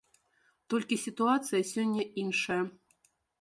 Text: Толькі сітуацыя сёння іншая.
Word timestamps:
Толькі 0.73 0.97
сітуацыя 1.03 1.61
сёння 1.73 2.03
іншая. 2.23 2.59